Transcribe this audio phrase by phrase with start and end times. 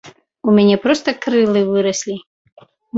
[0.47, 2.15] У мяне проста крылы выраслі.